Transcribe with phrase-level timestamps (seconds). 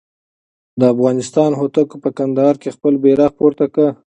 [0.79, 3.87] د افغانستان هوتکو په کندهار کې خپل بیرغ پورته کړ.